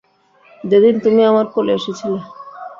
[0.63, 2.19] যেদিন তুমি আমার কোলে এসেছিলে।